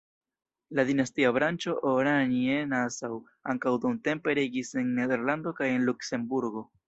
[0.77, 3.19] La dinastia branĉo Oranje-Nassau
[3.55, 6.67] ankaŭ dumtempe regis en Nederlando kaj en Luksemburgo.